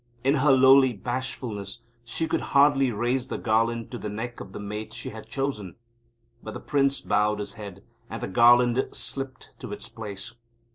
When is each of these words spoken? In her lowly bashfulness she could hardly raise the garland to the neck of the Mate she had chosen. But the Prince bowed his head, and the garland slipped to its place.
In 0.23 0.33
her 0.37 0.51
lowly 0.51 0.93
bashfulness 0.93 1.83
she 2.03 2.27
could 2.27 2.41
hardly 2.41 2.91
raise 2.91 3.27
the 3.27 3.37
garland 3.37 3.91
to 3.91 3.99
the 3.99 4.09
neck 4.09 4.39
of 4.39 4.51
the 4.51 4.59
Mate 4.59 4.93
she 4.93 5.11
had 5.11 5.29
chosen. 5.29 5.75
But 6.41 6.55
the 6.55 6.59
Prince 6.59 7.01
bowed 7.01 7.37
his 7.37 7.53
head, 7.53 7.83
and 8.09 8.19
the 8.19 8.27
garland 8.27 8.83
slipped 8.95 9.51
to 9.59 9.71
its 9.71 9.87
place. 9.89 10.33